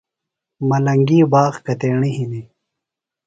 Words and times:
ملنگی 0.69 1.19
باغ 1.31 1.53
کتیݨی 1.65 2.11
ہِنی؟ 2.17 2.41